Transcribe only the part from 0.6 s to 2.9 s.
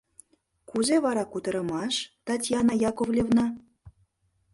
Кузе вара кутырымаш, Татьяна